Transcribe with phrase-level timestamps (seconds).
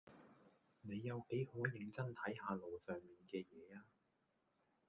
[0.81, 3.83] 你有幾可認真睇下路上面嘅嘢吖